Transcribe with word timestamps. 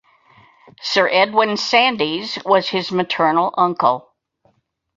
Sir 0.81 1.07
Edwin 1.11 1.57
Sandys 1.57 2.39
was 2.43 2.67
his 2.67 2.91
maternal 2.91 3.53
uncle. 3.55 4.15